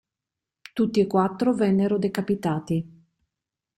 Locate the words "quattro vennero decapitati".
1.05-3.03